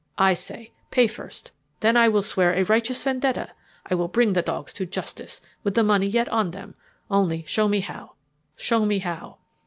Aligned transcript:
I 0.17 0.33
say, 0.33 0.71
pay 0.89 1.05
first, 1.05 1.51
then 1.81 1.95
I 1.95 2.07
will 2.09 2.23
swear 2.23 2.55
a 2.55 2.63
righteous 2.63 3.03
vendetta 3.03 3.51
I 3.85 3.93
will 3.93 4.07
bring 4.07 4.33
the 4.33 4.41
dogs 4.41 4.73
to 4.73 4.85
justice 4.87 5.41
with 5.63 5.75
the 5.75 5.83
money 5.83 6.07
yet 6.07 6.27
on 6.29 6.49
them. 6.49 6.73
Only 7.11 7.43
show 7.45 7.67
me 7.67 7.81
how, 7.81 8.13
show 8.55 8.83
me 8.83 8.97
how." 8.97 9.37